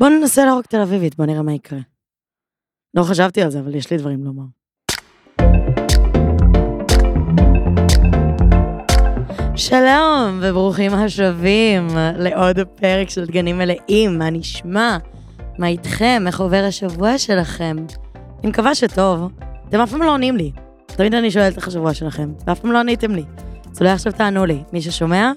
[0.00, 1.78] בוא ננסה להרוג תל אביבית, בוא נראה מה יקרה.
[2.94, 4.44] לא חשבתי על זה, אבל יש לי דברים לומר.
[9.56, 11.86] שלום, וברוכים השבים
[12.18, 14.98] לעוד פרק של דגנים מלאים, מה נשמע?
[15.58, 16.22] מה איתכם?
[16.26, 17.76] איך עובר השבוע שלכם?
[18.40, 19.32] אני מקווה שטוב.
[19.68, 20.52] אתם אף פעם לא עונים לי.
[20.86, 23.24] תמיד אני שואלת איך השבוע שלכם, ואף פעם לא עניתם לי.
[23.72, 24.62] אז אולי עכשיו תענו לי.
[24.72, 25.32] מי ששומע,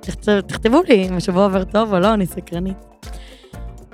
[0.00, 2.87] תכתב, תכתבו לי אם השבוע עובר טוב או לא, אני סקרנית.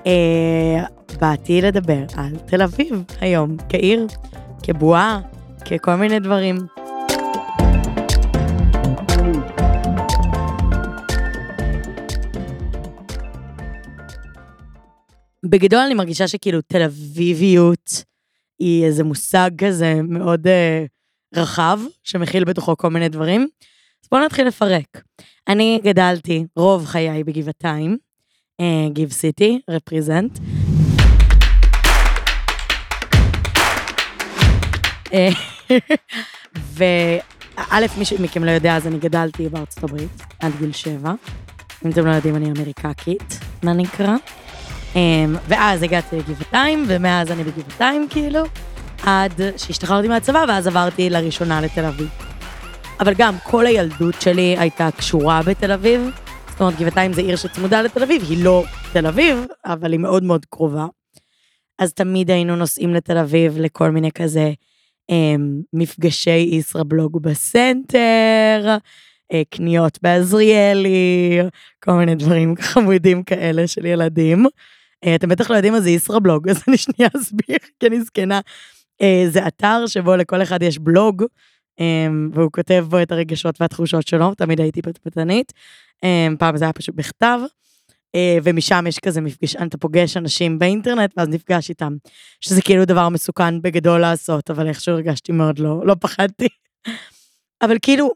[0.06, 0.84] אה,
[1.20, 4.06] באתי לדבר על תל אביב היום, כעיר,
[4.62, 5.20] כבועה,
[5.70, 6.56] ככל מיני דברים.
[15.50, 18.04] בגדול אני מרגישה שכאילו תל אביביות
[18.58, 20.84] היא איזה מושג כזה מאוד אה,
[21.34, 23.40] רחב, שמכיל בתוכו כל מיני דברים.
[24.04, 25.02] אז בואו נתחיל לפרק.
[25.48, 27.98] אני גדלתי רוב חיי בגבעתיים,
[28.88, 30.38] גיב סיטי, רפריזנט.
[35.12, 35.28] אה,
[36.74, 41.12] וא', מי מכם לא יודע, אז אני גדלתי בארצות הברית עד גיל שבע.
[41.84, 44.14] אם אתם לא יודעים, אני אמריקקית, מה נקרא.
[44.96, 48.40] אמ, ואז הגעתי לגבעתיים, ומאז אני בגבעתיים כאילו,
[49.02, 52.08] עד שהשתחררתי מהצבא, ואז עברתי לראשונה לתל אביב.
[53.00, 56.23] אבל גם כל הילדות שלי הייתה קשורה בתל אביב.
[56.54, 60.22] זאת אומרת, גבעתיים זה עיר שצמודה לתל אביב, היא לא תל אביב, אבל היא מאוד
[60.24, 60.86] מאוד קרובה.
[61.78, 64.52] אז תמיד היינו נוסעים לתל אביב לכל מיני כזה
[65.10, 68.76] אמ, מפגשי ישראבלוג בסנטר,
[69.32, 71.38] אה, קניות בעזריאלי,
[71.84, 74.46] כל מיני דברים חמודים כאלה של ילדים.
[75.04, 78.40] אה, אתם בטח לא יודעים מה זה ישראבלוג, אז אני שנייה אסביר, כי אני זקנה.
[79.02, 81.28] אה, זה אתר שבו לכל אחד יש בלוג, אה,
[82.32, 85.52] והוא כותב בו את הרגשות והתחושות שלו, תמיד הייתי פטפטנית.
[86.38, 87.40] פעם זה היה פשוט בכתב,
[88.42, 91.96] ומשם יש כזה מפגש, אתה פוגש אנשים באינטרנט, ואז נפגש איתם.
[92.40, 96.48] שזה כאילו דבר מסוכן בגדול לעשות, אבל איכשהו הרגשתי מאוד לא, לא פחדתי.
[97.62, 98.10] אבל כאילו,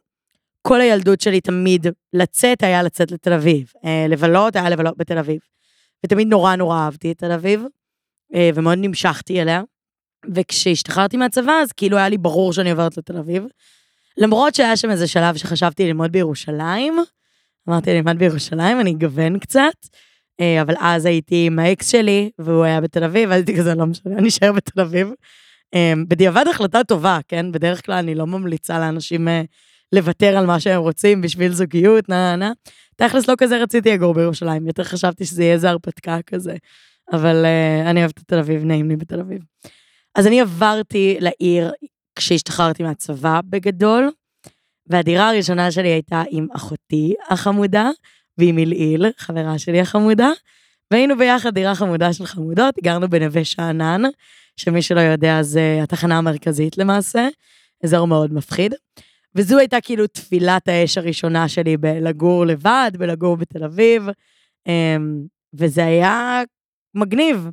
[0.62, 3.72] כל הילדות שלי תמיד לצאת היה לצאת לתל אביב,
[4.08, 5.38] לבלות היה לבלות בתל אביב.
[6.06, 7.64] ותמיד נורא נורא אהבתי את תל אביב,
[8.34, 9.62] אה, ומאוד נמשכתי אליה.
[10.34, 13.44] וכשהשתחררתי מהצבא, אז כאילו היה לי ברור שאני עוברת לתל אביב.
[14.16, 16.98] למרות שהיה שם איזה שלב שחשבתי ללמוד בירושלים,
[17.68, 19.74] אמרתי, אני אלמד בירושלים, אני אגוון קצת,
[20.40, 23.86] אה, אבל אז הייתי עם האקס שלי, והוא היה בתל אביב, אז הייתי כזה, לא
[23.86, 25.08] משנה, אני אשאר בתל אביב.
[25.74, 27.52] אה, בדיעבד החלטה טובה, כן?
[27.52, 29.28] בדרך כלל אני לא ממליצה לאנשים
[29.92, 32.52] לוותר על מה שהם רוצים בשביל זוגיות, נה נה.
[32.96, 36.56] תכלס לא כזה רציתי לגור בירושלים, יותר חשבתי שזה יהיה איזה הרפתקה כזה.
[37.12, 39.42] אבל uh, אני אוהבת את תל אביב, נעים לי בתל אביב.
[40.18, 41.72] אז אני עברתי לעיר
[42.16, 44.10] כשהשתחררתי מהצבא בגדול,
[44.86, 47.90] והדירה הראשונה שלי הייתה עם אחותי החמודה,
[48.38, 50.30] ועם אלעיל, חברה שלי החמודה,
[50.90, 54.02] והיינו ביחד דירה חמודה של חמודות, גרנו בנווה שאנן,
[54.56, 57.28] שמי שלא יודע זה התחנה המרכזית למעשה,
[57.84, 58.74] אזור מאוד מפחיד.
[59.34, 64.08] וזו הייתה כאילו תפילת האש הראשונה שלי בלגור לבד, בלגור בתל אביב,
[64.66, 65.22] אמ,
[65.54, 66.42] וזה היה
[66.94, 67.48] מגניב.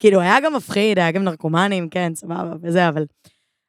[0.00, 3.04] כאילו, היה גם מפחיד, היה גם נרקומנים, כן, סבבה, וזה, אבל...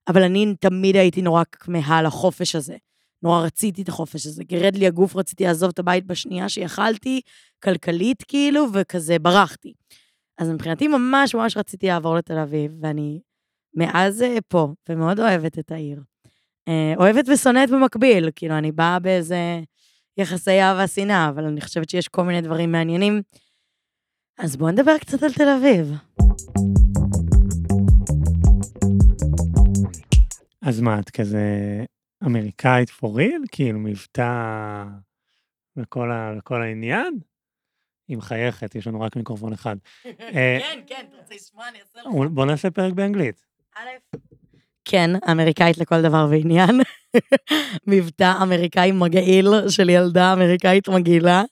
[0.10, 2.78] אבל אני תמיד הייתי נורא כמהה לחופש הזה.
[3.24, 4.44] נורא רציתי את החופש הזה.
[4.44, 7.22] גירד לי הגוף, רציתי לעזוב את הבית בשנייה שיכלתי,
[7.64, 9.74] כלכלית כאילו, וכזה ברחתי.
[10.38, 13.20] אז מבחינתי ממש ממש רציתי לעבור לתל אביב, ואני
[13.74, 16.02] מאז אה, פה, ומאוד אוהבת את העיר.
[16.68, 19.62] אה, אוהבת ושונאת במקביל, כאילו, אני באה באיזה
[20.18, 23.22] יחסי אהבה שנאה, אבל אני חושבת שיש כל מיני דברים מעניינים.
[24.38, 25.94] אז בואו נדבר קצת על תל אביב.
[30.62, 31.40] אז מה, את כזה
[32.26, 33.48] אמריקאית for real?
[33.52, 34.84] כאילו מבטא
[35.78, 36.34] וכל, ה...
[36.38, 37.20] וכל העניין?
[38.08, 39.76] היא מחייכת, יש לנו רק מיקרופון אחד.
[40.06, 42.32] אה, כן, כן, אתה רוצה לשמוע, אני אעשה לך.
[42.32, 43.46] בוא נעשה פרק באנגלית.
[43.76, 44.18] א',
[44.86, 46.80] כן, אמריקאית לכל דבר ועניין.
[47.88, 51.44] מבטא אמריקאי מגעיל של ילדה אמריקאית מגעילה.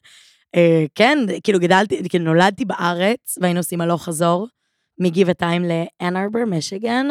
[0.55, 0.59] Uh,
[0.95, 4.47] כן, כאילו גדלתי, כאילו נולדתי בארץ, והיינו עושים הלוך חזור
[4.98, 7.08] מגבעתיים לאן ארבר, מישיגן.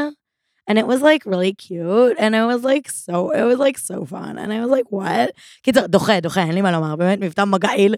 [0.70, 4.06] And it was like really cute, and it was like so, it was like so
[4.06, 5.32] fun, and I was like, what?
[5.64, 7.96] קיצר, דוחה, דוחה, אין לי מה לומר, באמת מבטא מגעיל.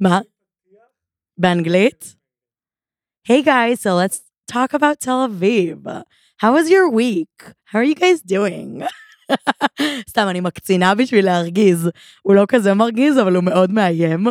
[0.00, 0.20] מה?
[1.38, 2.14] באנגלית?
[3.28, 6.04] Hey guys, so let's talk about Tel Aviv.
[6.42, 7.36] How was your week?
[7.64, 8.82] How are you guys doing?
[10.08, 11.90] סתם, אני מקצינה בשביל להרגיז.
[12.22, 14.26] הוא לא כזה מרגיז, אבל הוא מאוד מאיים.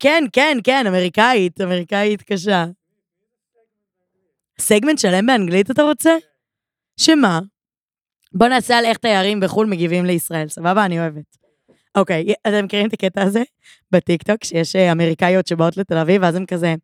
[0.00, 2.64] כן, כן, כן, אמריקאית, אמריקאית קשה.
[4.58, 6.16] סגמנט שלם באנגלית אתה רוצה?
[6.96, 7.40] שמה?
[8.32, 10.84] בוא נעשה על איך תיירים בחו"ל מגיבים לישראל, סבבה?
[10.84, 11.36] אני אוהבת.
[11.96, 13.42] אוקיי, אתם מכירים את הקטע הזה
[13.90, 16.74] בטיקטוק, שיש אה, אמריקאיות שבאות לתל אביב, ואז הם כזה,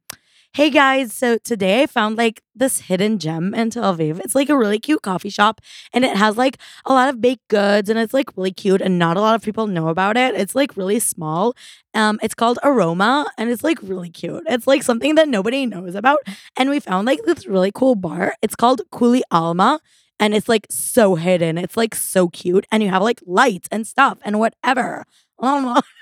[0.52, 4.18] Hey guys, so today I found like this hidden gem in Tel Aviv.
[4.18, 5.60] It's like a really cute coffee shop
[5.92, 8.98] and it has like a lot of baked goods and it's like really cute and
[8.98, 10.34] not a lot of people know about it.
[10.34, 11.54] It's like really small.
[11.94, 14.42] Um, it's called Aroma and it's like really cute.
[14.48, 16.18] It's like something that nobody knows about.
[16.56, 18.34] And we found like this really cool bar.
[18.42, 19.78] It's called Kuli Alma
[20.18, 21.58] and it's like so hidden.
[21.58, 25.04] It's like so cute and you have like lights and stuff and whatever.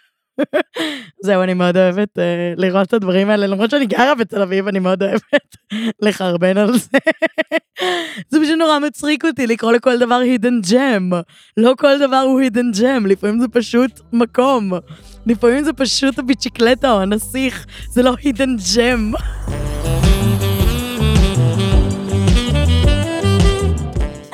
[1.25, 4.79] זהו, אני מאוד אוהבת אה, לראות את הדברים האלה, למרות שאני גרה בתל אביב, אני
[4.79, 5.57] מאוד אוהבת
[6.03, 6.99] לחרבן על זה.
[8.29, 11.15] זה פשוט נורא מצחיק אותי לקרוא לכל דבר hidden gem.
[11.57, 14.73] לא כל דבר הוא hidden gem, לפעמים זה פשוט מקום.
[15.27, 19.23] לפעמים זה פשוט הביצ'יקלטה או הנסיך, זה לא hidden gem.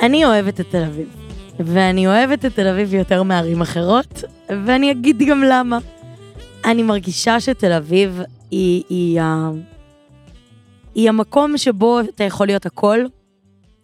[0.02, 1.24] אני אוהבת את תל אביב.
[1.58, 5.78] ואני אוהבת את תל אביב יותר מערים אחרות, ואני אגיד גם למה.
[6.64, 8.20] אני מרגישה שתל אביב
[8.50, 9.62] היא, היא, היא,
[10.94, 12.98] היא המקום שבו אתה יכול להיות הכל,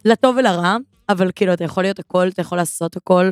[0.05, 0.77] לטוב ולרע,
[1.09, 3.29] אבל כאילו אתה יכול להיות הכל, אתה יכול לעשות הכל.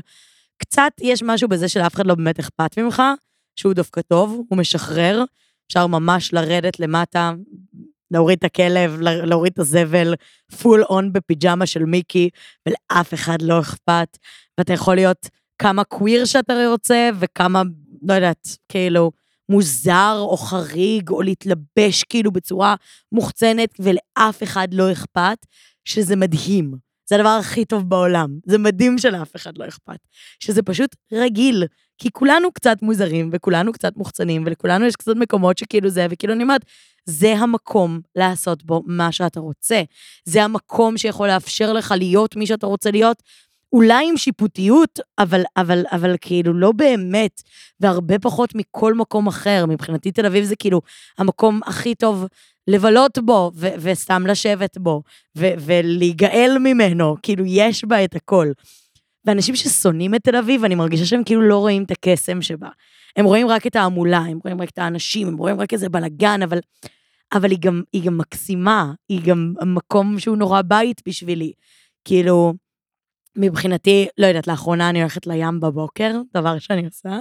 [0.57, 3.03] קצת יש משהו בזה שלאף אחד לא באמת אכפת ממך,
[3.55, 5.23] שהוא דווקא טוב, הוא משחרר,
[5.67, 7.31] אפשר ממש לרדת למטה,
[8.11, 10.13] להוריד את הכלב, להוריד את הזבל,
[10.61, 12.29] פול און בפיג'מה של מיקי,
[12.65, 14.17] ולאף אחד לא אכפת.
[14.57, 15.29] ואתה יכול להיות
[15.59, 17.61] כמה קוויר שאתה רוצה, וכמה,
[18.07, 19.11] לא יודעת, כאילו,
[19.49, 22.75] מוזר או חריג, או להתלבש כאילו בצורה
[23.11, 25.37] מוחצנת, ולאף אחד לא אכפת,
[25.85, 26.73] שזה מדהים.
[27.09, 28.39] זה הדבר הכי טוב בעולם.
[28.45, 29.99] זה מדהים שלאף אחד לא אכפת.
[30.39, 31.63] שזה פשוט רגיל.
[31.97, 36.43] כי כולנו קצת מוזרים, וכולנו קצת מוחצנים, ולכולנו יש קצת מקומות שכאילו זה, וכאילו אני
[36.43, 36.65] אומרת,
[37.05, 39.81] זה המקום לעשות בו מה שאתה רוצה.
[40.25, 43.23] זה המקום שיכול לאפשר לך להיות מי שאתה רוצה להיות,
[43.73, 47.41] אולי עם שיפוטיות, אבל, אבל, אבל כאילו לא באמת,
[47.79, 49.65] והרבה פחות מכל מקום אחר.
[49.65, 50.81] מבחינתי תל אביב זה כאילו
[51.17, 52.25] המקום הכי טוב
[52.67, 55.01] לבלות בו, ו- וסתם לשבת בו,
[55.37, 58.47] ו- ולהיגאל ממנו, כאילו יש בה את הכל.
[59.25, 62.69] ואנשים ששונאים את תל אביב, אני מרגישה שהם כאילו לא רואים את הקסם שבה.
[63.15, 66.41] הם רואים רק את ההמולה, הם רואים רק את האנשים, הם רואים רק איזה בלאגן,
[66.43, 66.59] אבל,
[67.33, 71.51] אבל היא, גם, היא גם מקסימה, היא גם מקום שהוא נורא בית בשבילי.
[72.05, 72.53] כאילו,
[73.35, 77.17] מבחינתי, לא יודעת, לאחרונה אני הולכת לים בבוקר, דבר שאני עושה,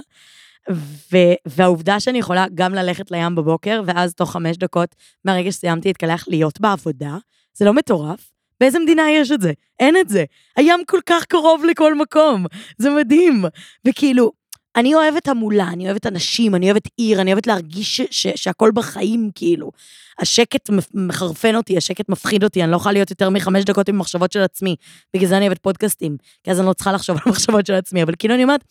[0.71, 4.95] ו, והעובדה שאני יכולה גם ללכת לים בבוקר, ואז תוך חמש דקות
[5.25, 7.17] מהרגע שסיימתי להתקלח להיות בעבודה,
[7.53, 8.31] זה לא מטורף?
[8.59, 9.51] באיזה מדינה יש את זה?
[9.79, 10.25] אין את זה.
[10.57, 12.45] הים כל כך קרוב לכל מקום,
[12.77, 13.45] זה מדהים.
[13.85, 14.31] וכאילו,
[14.75, 18.71] אני אוהבת המולה, אני אוהבת אנשים, אני אוהבת עיר, אני אוהבת להרגיש ש- ש- שהכל
[18.73, 19.71] בחיים, כאילו.
[20.19, 24.31] השקט מחרפן אותי, השקט מפחיד אותי, אני לא יכולה להיות יותר מחמש דקות עם מחשבות
[24.31, 24.75] של עצמי.
[25.13, 28.03] בגלל זה אני אוהבת פודקאסטים, כי אז אני לא צריכה לחשוב על מחשבות של עצמי,
[28.03, 28.63] אבל כאילו אני אומרת,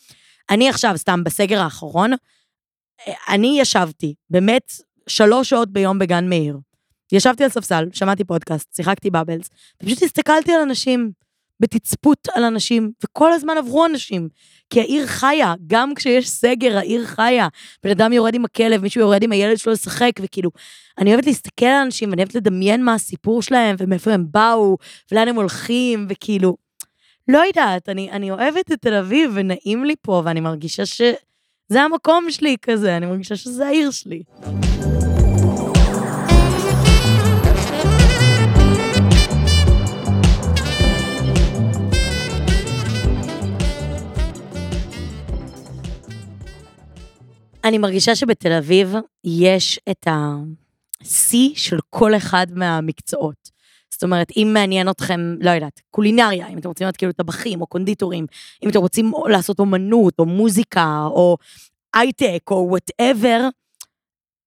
[0.51, 2.11] אני עכשיו, סתם, בסגר האחרון,
[3.29, 4.73] אני ישבתי, באמת,
[5.09, 6.59] שלוש שעות ביום בגן מאיר.
[7.13, 9.49] ישבתי על ספסל, שמעתי פודקאסט, שיחקתי בבלס,
[9.83, 11.11] ופשוט הסתכלתי על אנשים,
[11.61, 14.29] בתצפות על אנשים, וכל הזמן עברו אנשים.
[14.71, 17.49] כי העיר חיה, גם כשיש סגר, העיר חיה.
[17.85, 20.51] בן אדם יורד עם הכלב, מישהו יורד עם הילד שלו לשחק, וכאילו,
[20.99, 24.77] אני אוהבת להסתכל על אנשים, ואני אוהבת לדמיין מה הסיפור שלהם, ומאיפה הם באו,
[25.13, 26.57] ולאן הם הולכים, וכאילו,
[27.29, 32.31] לא יודעת, אני, אני אוהבת את תל אביב, ונעים לי פה, ואני מרגישה שזה המקום
[32.31, 34.23] שלי כזה, אני מרגישה שזה העיר שלי.
[47.69, 48.95] אני מרגישה שבתל אביב
[49.25, 53.51] יש את השיא של כל אחד מהמקצועות.
[53.91, 57.67] זאת אומרת, אם מעניין אתכם, לא יודעת, קולינריה, אם אתם רוצים להיות כאילו טבחים או
[57.67, 58.27] קונדיטורים,
[58.65, 61.37] אם אתם רוצים לעשות אומנות או מוזיקה או
[61.95, 63.49] הייטק או whatever,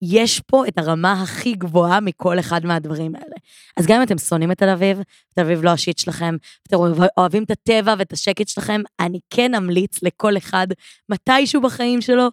[0.01, 3.35] יש פה את הרמה הכי גבוהה מכל אחד מהדברים האלה.
[3.77, 5.01] אז גם אם אתם שונאים את תל אביב,
[5.35, 6.35] תל אביב לא ה shit שלכם,
[6.67, 6.77] אתם
[7.17, 10.67] אוהבים את הטבע ואת השקט שלכם, אני כן אמליץ לכל אחד,
[11.09, 12.27] מתישהו בחיים שלו,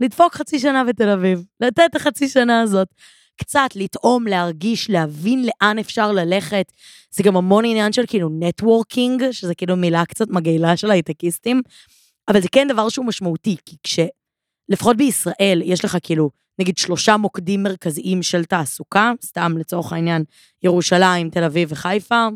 [0.00, 2.88] לדפוק חצי שנה בתל אביב, לתת את החצי שנה הזאת.
[3.40, 6.72] קצת לטעום, להרגיש, להבין לאן אפשר ללכת.
[7.10, 11.62] זה גם המון עניין של כאילו נטוורקינג, שזה כאילו מילה קצת מגעילה של הייטקיסטים,
[12.28, 13.98] אבל זה כן דבר שהוא משמעותי, כי כש...
[14.68, 20.24] לפחות בישראל, יש לך כאילו, נגיד שלושה מוקדים מרכזיים של תעסוקה, סתם לצורך העניין,
[20.62, 22.26] ירושלים, תל אביב וחיפה,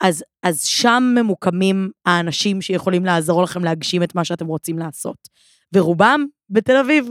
[0.00, 5.16] אז, אז שם ממוקמים האנשים שיכולים לעזור לכם להגשים את מה שאתם רוצים לעשות.
[5.74, 7.08] ורובם בתל אביב.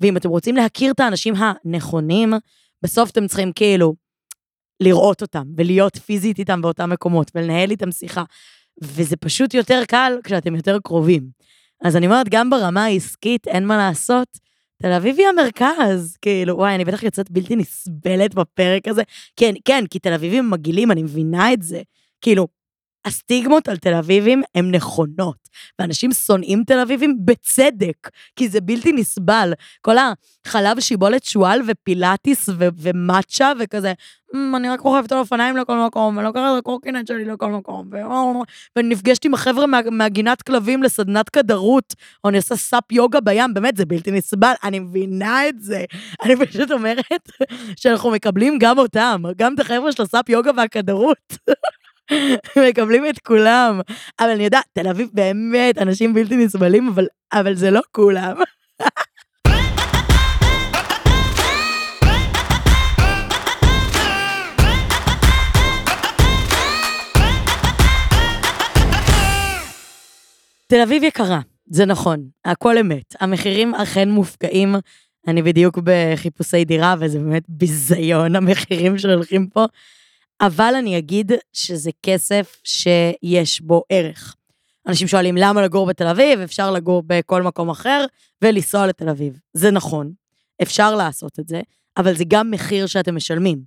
[0.00, 2.34] ואם אתם רוצים להכיר את האנשים הנכונים,
[2.82, 3.94] בסוף אתם צריכים כאילו
[4.80, 8.24] לראות אותם, ולהיות פיזית איתם באותם מקומות, ולנהל איתם שיחה.
[8.82, 11.28] וזה פשוט יותר קל כשאתם יותר קרובים.
[11.84, 14.28] אז אני אומרת, גם ברמה העסקית, אין מה לעשות.
[14.82, 19.02] תל אביב היא המרכז, כאילו, וואי, אני בטח יוצאת בלתי נסבלת בפרק הזה.
[19.36, 21.82] כן, כן, כי תל אביבים מגעילים, אני מבינה את זה.
[22.20, 22.48] כאילו,
[23.04, 25.36] הסטיגמות על תל אביבים הן נכונות,
[25.78, 29.52] ואנשים שונאים תל אביבים בצדק, כי זה בלתי נסבל.
[29.80, 29.94] כל
[30.46, 33.92] החלב שיבולת שועל ופילאטיס ו- ומאצ'ה וכזה,
[34.34, 37.88] "מ, אני רק רוכבת על אופניים לכל מקום, ואני לוקחת את הקורקינט שלי לכל מקום,
[37.92, 37.96] ו-
[38.76, 41.94] ואני נפגשת עם החבר'ה מה- מהגינת כלבים לסדנת כדרות,
[42.24, 45.84] או אני עושה סאפ יוגה בים, באמת, זה בלתי נסבל, אני מבינה את זה.
[46.24, 47.04] אני פשוט אומרת
[47.80, 51.18] שאנחנו מקבלים גם אותם, גם את החבר'ה של הסאפ יוגה והכדרות.
[52.68, 53.80] מקבלים את כולם.
[54.20, 58.36] אבל אני יודעת, תל אביב באמת אנשים בלתי נסבלים, אבל, אבל זה לא כולם.
[70.66, 73.16] תל אביב יקרה, זה נכון, הכל אמת.
[73.20, 74.74] המחירים אכן מופקעים.
[75.28, 79.64] אני בדיוק בחיפושי דירה, וזה באמת ביזיון המחירים שהולכים פה.
[80.40, 84.36] אבל אני אגיד שזה כסף שיש בו ערך.
[84.88, 88.04] אנשים שואלים למה לגור בתל אביב, אפשר לגור בכל מקום אחר
[88.42, 89.38] ולנסוע לתל אביב.
[89.52, 90.12] זה נכון,
[90.62, 91.60] אפשר לעשות את זה,
[91.96, 93.62] אבל זה גם מחיר שאתם משלמים.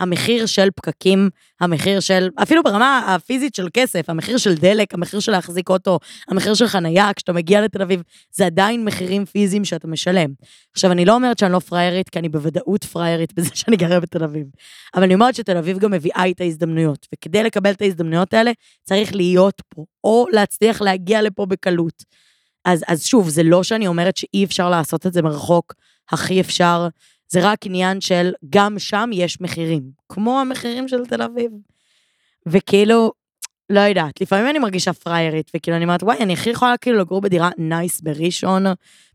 [0.00, 1.30] המחיר של פקקים,
[1.60, 6.54] המחיר של, אפילו ברמה הפיזית של כסף, המחיר של דלק, המחיר של להחזיק אוטו, המחיר
[6.54, 10.30] של חנייה, כשאתה מגיע לתל אביב, זה עדיין מחירים פיזיים שאתה משלם.
[10.72, 14.24] עכשיו, אני לא אומרת שאני לא פריירית, כי אני בוודאות פריירית בזה שאני גרה בתל
[14.24, 14.46] אביב.
[14.94, 18.50] אבל אני אומרת שתל אביב גם מביאה את ההזדמנויות, וכדי לקבל את ההזדמנויות האלה,
[18.82, 22.04] צריך להיות פה, או להצליח להגיע לפה בקלות.
[22.64, 25.74] אז, אז שוב, זה לא שאני אומרת שאי אפשר לעשות את זה מרחוק,
[26.10, 26.88] הכי אפשר,
[27.32, 31.50] זה רק עניין של גם שם יש מחירים, כמו המחירים של תל אביב.
[32.46, 33.12] וכאילו,
[33.70, 37.20] לא יודעת, לפעמים אני מרגישה פריירית, וכאילו אני אומרת, וואי, אני הכי יכולה כאילו לגור
[37.20, 38.64] בדירה נייס בראשון,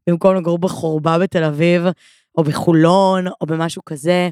[0.08, 1.84] במקום לגור בחורבה בתל אביב,
[2.38, 4.30] או בחולון, או במשהו כזה,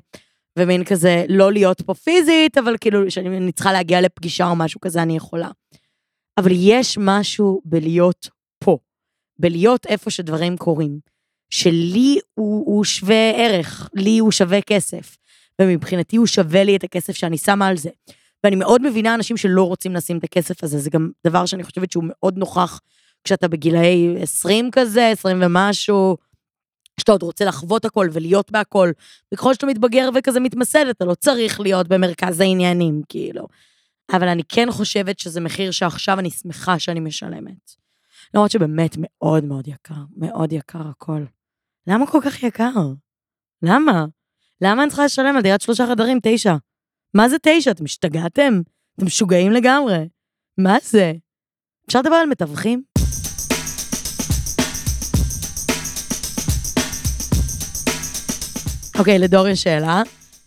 [0.59, 5.01] ומין כזה, לא להיות פה פיזית, אבל כאילו, שאני צריכה להגיע לפגישה או משהו כזה,
[5.01, 5.49] אני יכולה.
[6.37, 8.77] אבל יש משהו בלהיות פה,
[9.39, 11.14] בלהיות איפה שדברים קורים.
[11.49, 15.17] שלי הוא, הוא שווה ערך, לי הוא שווה כסף,
[15.61, 17.89] ומבחינתי הוא שווה לי את הכסף שאני שמה על זה.
[18.43, 21.91] ואני מאוד מבינה אנשים שלא רוצים לשים את הכסף הזה, זה גם דבר שאני חושבת
[21.91, 22.81] שהוא מאוד נוכח
[23.23, 26.17] כשאתה בגילאי 20 כזה, 20 ומשהו,
[26.99, 28.91] שאתה עוד רוצה לחוות הכל ולהיות בהכל,
[29.33, 33.47] וככל שאתה מתבגר וכזה מתמסד, אתה לא צריך להיות במרכז העניינים, כאילו.
[34.13, 37.84] אבל אני כן חושבת שזה מחיר שעכשיו אני שמחה שאני משלמת.
[38.35, 41.23] למרות שבאמת מאוד מאוד יקר, מאוד יקר הכל.
[41.87, 42.73] למה כל כך יקר?
[43.61, 44.05] למה?
[44.61, 46.55] למה אני צריכה לשלם על דירת שלושה חדרים תשע?
[47.13, 47.71] מה זה תשע?
[47.71, 48.61] אתם השתגעתם?
[48.95, 50.07] אתם משוגעים לגמרי.
[50.57, 51.13] מה זה?
[51.87, 52.83] אפשר לדבר על מתווכים?
[58.99, 60.01] אוקיי, לדור יש שאלה.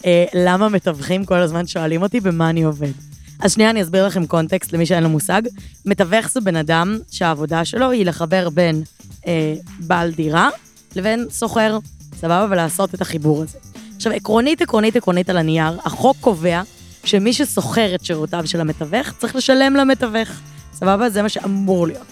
[0.06, 2.92] אה, למה מתווכים כל הזמן שואלים אותי במה אני עובד?
[3.40, 5.42] אז שנייה, אני אסביר לכם קונטקסט למי שאין לו מושג.
[5.86, 8.82] מתווך זה בן אדם שהעבודה שלו היא לחבר בין
[9.26, 10.48] אה, בעל דירה
[10.96, 11.78] לבין סוחר,
[12.14, 12.46] סבבה?
[12.50, 13.58] ולעשות את החיבור הזה.
[13.96, 16.62] עכשיו, עקרונית, עקרונית, עקרונית על הנייר, החוק קובע
[17.04, 20.28] שמי ששוכר את שירותיו של המתווך צריך לשלם למתווך,
[20.72, 21.10] סבבה?
[21.10, 22.06] זה מה שאמור להיות.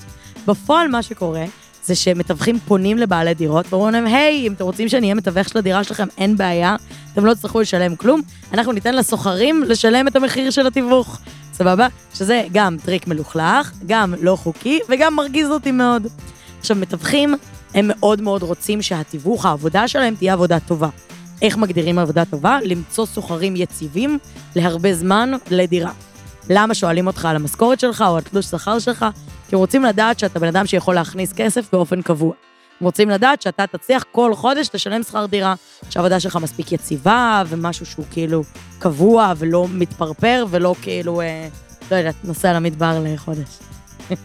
[0.46, 1.44] בפועל מה שקורה
[1.84, 5.58] זה שמתווכים פונים לבעלי דירות ואומרים להם, היי, אם אתם רוצים שאני אהיה מתווך של
[5.58, 6.76] הדירה שלכם, אין בעיה,
[7.16, 8.20] אתם לא תצטרכו לשלם כלום,
[8.52, 11.18] אנחנו ניתן לשוכרים לשלם את המחיר של התיווך,
[11.52, 11.86] סבבה?
[12.14, 16.06] שזה גם טריק מלוכלך, גם לא חוקי וגם מרגיז אותי מאוד.
[16.60, 17.34] עכשיו, מתווכים,
[17.74, 20.88] הם מאוד מאוד רוצים שהתיווך, העבודה שלהם תהיה עבודה טובה.
[21.42, 22.58] איך מגדירים עבודה טובה?
[22.64, 24.18] למצוא סוחרים יציבים
[24.56, 25.92] להרבה זמן לדירה.
[26.50, 29.06] למה שואלים אותך על המשכורת שלך או על תלוש שכר שלך?
[29.48, 32.32] כי רוצים לדעת שאתה בן אדם שיכול להכניס כסף באופן קבוע.
[32.80, 35.54] רוצים לדעת שאתה תצליח כל חודש לשלם שכר דירה,
[35.90, 38.42] שהעבודה שלך מספיק יציבה, ומשהו שהוא כאילו
[38.78, 41.48] קבוע ולא מתפרפר ולא כאילו, אה,
[41.90, 43.48] לא יודעת, נוסע למדבר לחודש.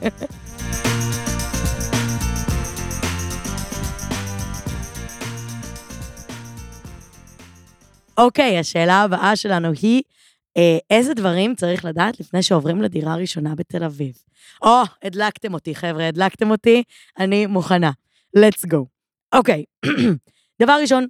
[8.17, 10.01] אוקיי, השאלה הבאה שלנו היא,
[10.57, 14.13] אה, איזה דברים צריך לדעת לפני שעוברים לדירה ראשונה בתל אביב?
[14.61, 16.83] או, הדלקתם אותי, חבר'ה, הדלקתם אותי,
[17.19, 17.91] אני מוכנה.
[18.37, 18.85] Let's go.
[19.35, 19.63] אוקיי,
[20.61, 21.07] דבר ראשון,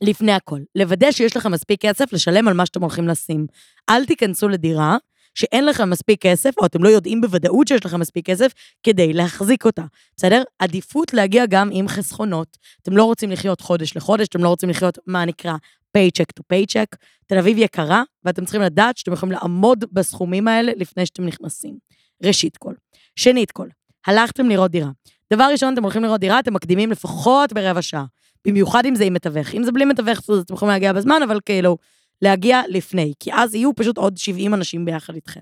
[0.00, 3.46] לפני הכל, לוודא שיש לכם מספיק כסף לשלם על מה שאתם הולכים לשים.
[3.90, 4.96] אל תיכנסו לדירה
[5.34, 8.52] שאין לכם מספיק כסף, או אתם לא יודעים בוודאות שיש לכם מספיק כסף,
[8.82, 9.82] כדי להחזיק אותה,
[10.16, 10.42] בסדר?
[10.58, 12.56] עדיפות להגיע גם עם חסכונות.
[12.82, 15.52] אתם לא רוצים לחיות חודש לחודש, אתם לא רוצים לחיות, מה נקרא,
[15.92, 16.96] paycheck to paycheck.
[17.26, 21.78] תל אביב יקרה, ואתם צריכים לדעת שאתם יכולים לעמוד בסכומים האלה לפני שאתם נכנסים.
[22.22, 22.74] ראשית כל.
[23.16, 23.68] שנית כל,
[24.06, 24.90] הלכתם לראות דירה.
[25.32, 28.04] דבר ראשון, אתם הולכים לראות דירה, אתם מקדימים לפחות ברבע שעה.
[28.46, 29.54] במיוחד אם זה עם מתווך.
[29.54, 31.76] אם זה בלי מתווך, אז אתם יכולים להגיע בזמן, אבל כאילו,
[32.22, 35.40] להגיע לפני, כי אז יהיו פשוט עוד 70 אנשים ביחד איתכם.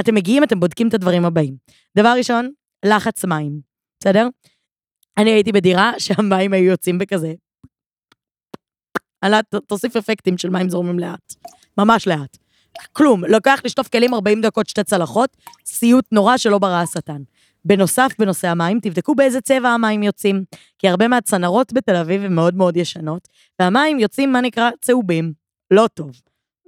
[0.00, 1.56] אתם מגיעים, אתם בודקים את הדברים הבאים.
[1.98, 2.50] דבר ראשון,
[2.84, 3.60] לחץ מים,
[4.00, 4.28] בסדר?
[5.18, 7.34] אני הייתי בדירה שהמים היו יוצאים בכזה.
[9.20, 11.34] עלה, תוסיף אפקטים של מים זורמים לאט.
[11.78, 12.36] ממש לאט.
[12.92, 15.36] כלום, לוקח לשטוף כלים 40 דקות שתי צלחות,
[15.66, 17.22] סיוט נורא שלא ברא השטן.
[17.64, 20.44] בנוסף, בנושא המים, תבדקו באיזה צבע המים יוצאים,
[20.78, 23.28] כי הרבה מהצנרות בתל אביב הן מאוד מאוד ישנות,
[23.60, 25.32] והמים יוצאים, מה נקרא, צהובים.
[25.70, 26.10] לא טוב.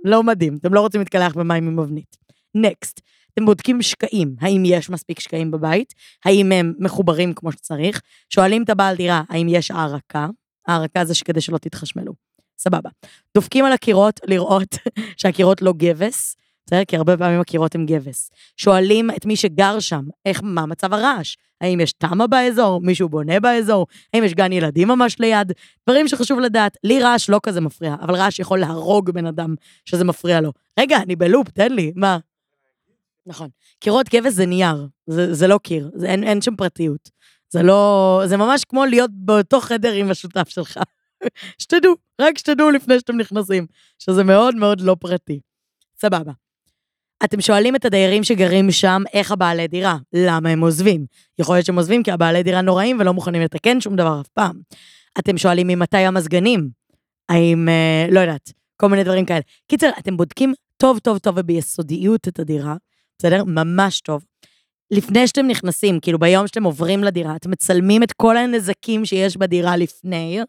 [0.04, 2.16] לא מדהים, אתם לא רוצים להתקלח במים עם אבנית.
[2.54, 3.00] נקסט,
[3.32, 8.70] אתם בודקים שקעים, האם יש מספיק שקעים בבית, האם הם מחוברים כמו שצריך, שואלים את
[8.70, 10.28] הבעל דירה האם יש הערקה,
[10.68, 12.12] הערקה זה כדי שלא תתחשמלו.
[12.58, 12.90] סבבה.
[13.34, 14.78] דופקים על הקירות לראות
[15.20, 16.84] שהקירות לא גבס, בסדר?
[16.84, 18.30] כי הרבה פעמים הקירות הם גבס.
[18.56, 21.36] שואלים את מי שגר שם, איך, מה מצב הרעש?
[21.60, 22.80] האם יש תמ"א באזור?
[22.80, 23.86] מישהו בונה באזור?
[24.14, 25.52] האם יש גן ילדים ממש ליד?
[25.88, 26.76] דברים שחשוב לדעת.
[26.84, 29.54] לי רעש לא כזה מפריע, אבל רעש יכול להרוג בן אדם
[29.84, 30.52] שזה מפריע לו.
[30.80, 32.18] רגע, אני בלופ, תן לי, מה?
[33.26, 33.48] נכון.
[33.80, 37.10] קירות גבס זה נייר, זה, זה לא קיר, זה, אין, אין שם פרטיות.
[37.50, 38.22] זה לא...
[38.26, 40.78] זה ממש כמו להיות באותו חדר עם השותף שלך.
[41.58, 43.66] שתדעו, רק שתדעו לפני שאתם נכנסים,
[43.98, 45.40] שזה מאוד מאוד לא פרטי.
[46.00, 46.32] סבבה.
[47.24, 51.06] אתם שואלים את הדיירים שגרים שם איך הבעלי דירה, למה הם עוזבים.
[51.38, 54.60] יכול להיות שהם עוזבים כי הבעלי דירה נוראים ולא מוכנים לתקן שום דבר אף פעם.
[55.18, 56.68] אתם שואלים ממתי המזגנים,
[57.28, 59.40] האם, אה, לא יודעת, כל מיני דברים כאלה.
[59.68, 62.76] קיצר, אתם בודקים טוב טוב טוב וביסודיות את הדירה,
[63.18, 63.44] בסדר?
[63.44, 64.24] ממש טוב.
[64.90, 69.76] לפני שאתם נכנסים, כאילו ביום שאתם עוברים לדירה, אתם מצלמים את כל הנזקים שיש בדירה
[69.76, 70.40] לפני,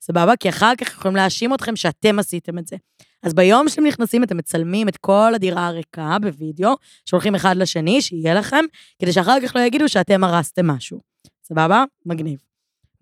[0.00, 0.36] סבבה?
[0.36, 2.76] כי אחר כך יכולים להאשים אתכם שאתם עשיתם את זה.
[3.22, 8.34] אז ביום שאתם נכנסים, אתם מצלמים את כל הדירה הריקה בווידאו, שולחים אחד לשני, שיהיה
[8.34, 8.64] לכם,
[9.02, 11.00] כדי שאחר כך לא יגידו שאתם הרסתם משהו.
[11.44, 11.84] סבבה?
[12.06, 12.38] מגניב.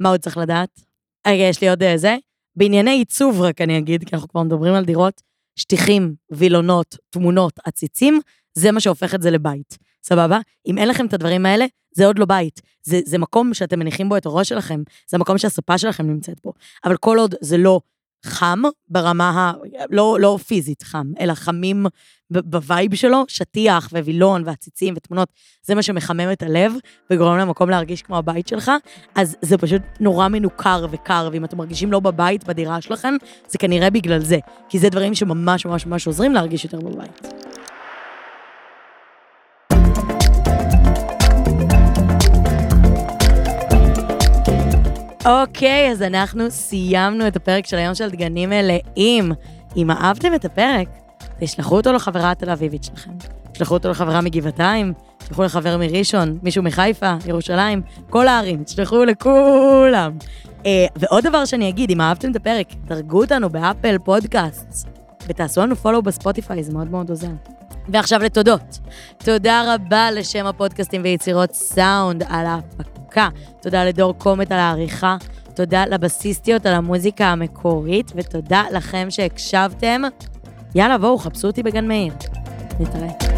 [0.01, 0.81] מה עוד צריך לדעת?
[1.27, 1.83] רגע, יש לי עוד.
[1.83, 2.17] אה,
[2.57, 5.23] בענייני עיצוב רק אני אגיד, כי אנחנו כבר מדברים על דירות,
[5.57, 8.21] שטיחים, וילונות, תמונות, עציצים,
[8.55, 9.79] זה מה שהופך את זה לבית.
[10.03, 10.39] סבבה?
[10.67, 12.61] אם אין לכם את הדברים האלה, זה עוד לא בית.
[12.83, 16.53] זה, זה מקום שאתם מניחים בו את הראש שלכם, זה המקום שהספה שלכם נמצאת בו.
[16.85, 17.81] אבל כל עוד זה לא
[18.27, 19.53] חם ברמה ה...
[19.91, 21.87] לא, לא פיזית חם, אלא חמים
[22.31, 25.29] ב vibe שלו, שטיח ווילון ועציצים ותמונות,
[25.63, 26.73] זה מה שמחמם את הלב
[27.11, 28.71] וגורם למקום להרגיש כמו הבית שלך,
[29.15, 33.15] אז זה פשוט נורא מנוכר וקר, ואם אתם מרגישים לא בבית, בדירה שלכם,
[33.49, 37.46] זה כנראה בגלל זה, כי זה דברים שממש ממש ממש עוזרים להרגיש יותר בבית.
[45.27, 49.33] אוקיי, אז אנחנו סיימנו את הפרק של היום של דגנים מלאים.
[49.77, 50.89] אם אהבתם את הפרק,
[51.41, 53.11] תשלחו אותו לחברה התל אביבית שלכם.
[53.53, 60.13] תשלחו אותו לחברה מגבעתיים, תשלחו לחבר מראשון, מישהו מחיפה, ירושלים, כל הערים, תשלחו לכולם.
[60.67, 64.89] אה, ועוד דבר שאני אגיד, אם אהבתם את הפרק, דרגו אותנו באפל פודקאסט,
[65.29, 67.31] ותעשו לנו פולו בספוטיפיי, זה מאוד מאוד עוזר.
[67.89, 68.79] ועכשיו לתודות.
[69.19, 72.47] תודה רבה לשם הפודקאסטים ויצירות סאונד על
[73.19, 73.29] ההפקה.
[73.61, 75.17] תודה לדור קומט על העריכה.
[75.55, 80.03] תודה לבסיסטיות על המוזיקה המקורית, ותודה לכם שהקשבתם.
[80.75, 82.13] יאללה, בואו, חפשו אותי בגן מאיר.
[82.81, 83.36] נתראה.